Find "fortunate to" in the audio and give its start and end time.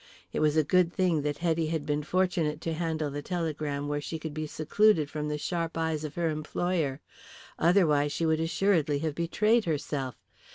2.01-2.73